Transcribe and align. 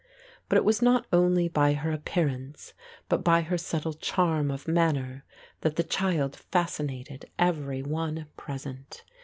But 0.49 0.57
it 0.57 0.65
was 0.65 0.81
not 0.81 1.05
only 1.13 1.47
by 1.47 1.73
her 1.73 1.91
appearance, 1.91 2.73
but 3.07 3.23
by 3.23 3.41
her 3.43 3.55
subtle 3.59 3.93
charm 3.93 4.49
of 4.49 4.67
manner 4.67 5.25
that 5.59 5.75
the 5.75 5.83
child 5.83 6.35
fascinated 6.37 7.29
every 7.37 7.83
one 7.83 8.25
present. 8.35 9.03